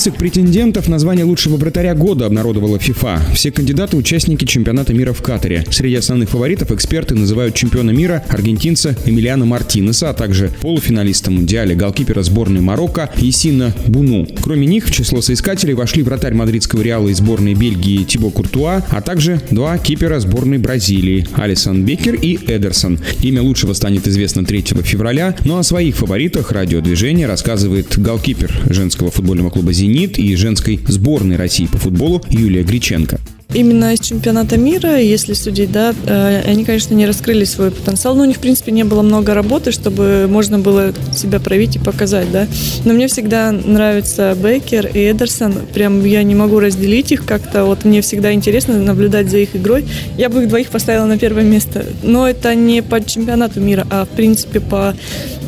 [0.00, 3.20] Список претендентов на звание лучшего вратаря года обнародовала ФИФА.
[3.34, 5.62] Все кандидаты– участники чемпионата мира в Катаре.
[5.70, 12.22] Среди основных фаворитов эксперты называют чемпиона мира аргентинца Эмилиана Мартинеса, а также полуфиналиста Мундиаля голкипера
[12.22, 14.26] сборной Марокко Есина Буну.
[14.40, 19.02] Кроме них в число соискателей вошли вратарь мадридского Реала и сборной Бельгии Тибо Куртуа, а
[19.02, 23.00] также два кипера сборной Бразилии– Алисон Бекер и Эдерсон.
[23.20, 29.50] Имя лучшего станет известно 3 февраля, но о своих фаворитах радиодвижения рассказывает голкипер женского футбольного
[29.50, 29.89] клуба «Зенит»
[30.22, 33.20] и женской сборной России по футболу Юлия Гриченко.
[33.52, 38.14] Именно из чемпионата мира, если судить, да, э, они, конечно, не раскрыли свой потенциал.
[38.14, 41.78] Но у них, в принципе, не было много работы, чтобы можно было себя проявить и
[41.80, 42.46] показать, да.
[42.84, 45.54] Но мне всегда нравится Бейкер и Эдерсон.
[45.74, 47.64] Прям я не могу разделить их как-то.
[47.64, 49.84] Вот мне всегда интересно наблюдать за их игрой.
[50.16, 51.84] Я бы их двоих поставила на первое место.
[52.04, 54.94] Но это не по чемпионату мира, а, в принципе, по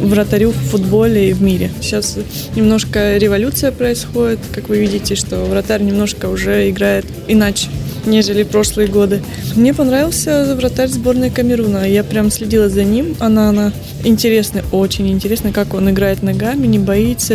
[0.00, 1.70] вратарю в футболе и в мире.
[1.80, 2.18] Сейчас
[2.56, 4.40] немножко революция происходит.
[4.52, 7.68] Как вы видите, что вратарь немножко уже играет иначе
[8.06, 9.22] нежели прошлые годы.
[9.56, 11.88] Мне понравился вратарь сборной Камеруна.
[11.88, 13.16] Я прям следила за ним.
[13.18, 13.72] Она, она
[14.04, 17.34] интересная, очень интересная, как он играет ногами, не боится.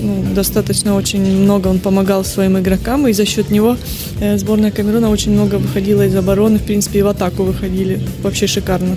[0.00, 3.76] Ну, достаточно очень много он помогал своим игрокам, и за счет него
[4.20, 8.00] э, сборная Камеруна очень много выходила из обороны, в принципе, и в атаку выходили.
[8.22, 8.96] Вообще шикарно.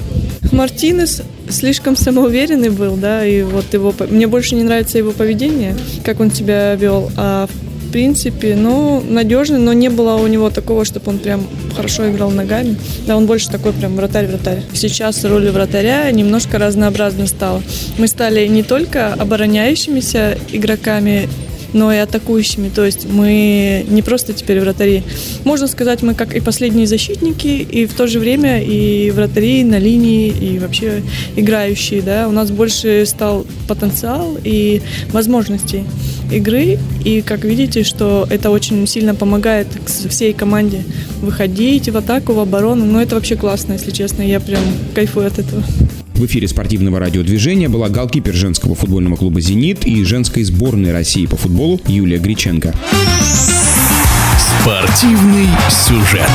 [0.52, 3.94] Мартинес слишком самоуверенный был, да, и вот его...
[4.10, 7.48] Мне больше не нравится его поведение, как он себя вел, а
[7.88, 12.78] принципе, ну, надежный, но не было у него такого, чтобы он прям хорошо играл ногами.
[13.06, 14.64] Да, он больше такой прям вратарь-вратарь.
[14.74, 17.62] Сейчас роль вратаря немножко разнообразно стала.
[17.98, 21.30] Мы стали не только обороняющимися игроками,
[21.74, 22.70] но и атакующими.
[22.70, 25.04] То есть мы не просто теперь вратари.
[25.44, 29.78] Можно сказать, мы как и последние защитники, и в то же время и вратари на
[29.78, 31.04] линии, и вообще
[31.36, 32.02] играющие.
[32.02, 32.28] Да?
[32.28, 35.84] У нас больше стал потенциал и возможностей
[36.32, 36.78] игры.
[37.04, 40.84] И как видите, что это очень сильно помогает всей команде
[41.22, 42.86] выходить в атаку, в оборону.
[42.86, 44.22] Но это вообще классно, если честно.
[44.22, 44.62] Я прям
[44.94, 45.64] кайфую от этого.
[46.14, 51.38] В эфире спортивного радиодвижения была голкипер женского футбольного клуба «Зенит» и женской сборной России по
[51.38, 52.74] футболу Юлия Гриченко.
[54.64, 56.28] Спортивный сюжет.